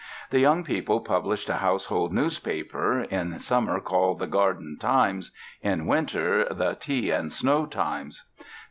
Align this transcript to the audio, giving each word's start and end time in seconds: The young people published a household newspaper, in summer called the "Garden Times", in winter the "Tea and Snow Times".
The 0.31 0.39
young 0.39 0.63
people 0.63 1.01
published 1.01 1.47
a 1.47 1.57
household 1.57 2.11
newspaper, 2.11 3.01
in 3.01 3.37
summer 3.37 3.79
called 3.79 4.17
the 4.17 4.25
"Garden 4.25 4.77
Times", 4.79 5.31
in 5.61 5.85
winter 5.85 6.43
the 6.51 6.73
"Tea 6.73 7.11
and 7.11 7.31
Snow 7.31 7.67
Times". 7.67 8.25